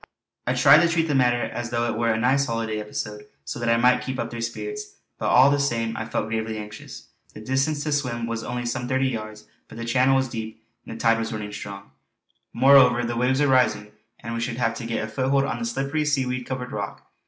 I 0.47 0.55
tried 0.55 0.79
to 0.81 0.89
treat 0.89 1.07
the 1.07 1.13
matter 1.13 1.43
as 1.43 1.69
though 1.69 1.85
it 1.85 1.95
were 1.95 2.09
a 2.11 2.17
nice 2.17 2.47
holiday 2.47 2.79
episode 2.79 3.27
so 3.45 3.59
that 3.59 3.69
I 3.69 3.77
might 3.77 4.01
keep 4.01 4.17
up 4.17 4.31
their 4.31 4.41
spirits; 4.41 4.95
but 5.19 5.27
all 5.29 5.51
the 5.51 5.59
same 5.59 5.95
I 5.95 6.05
felt 6.07 6.29
gravely 6.29 6.57
anxious. 6.57 7.09
The 7.35 7.39
distance 7.39 7.83
to 7.83 7.91
swim 7.91 8.25
was 8.25 8.43
only 8.43 8.65
some 8.65 8.87
thirty 8.87 9.09
yards, 9.09 9.45
but 9.67 9.77
the 9.77 9.85
channel 9.85 10.15
was 10.15 10.27
deep, 10.27 10.65
and 10.87 10.95
the 10.95 10.99
tide 10.99 11.19
running 11.31 11.53
strong. 11.53 11.91
Moreover 12.51 13.05
the 13.05 13.15
waves 13.15 13.41
were 13.41 13.47
rising, 13.47 13.91
and 14.21 14.33
we 14.33 14.39
should 14.41 14.57
have 14.57 14.73
to 14.77 14.87
get 14.87 15.03
a 15.03 15.07
foothold 15.07 15.43
on 15.43 15.59
the 15.59 15.65
slippery 15.65 16.03
seaweed 16.03 16.47
covered 16.47 16.71
rock. 16.71 17.05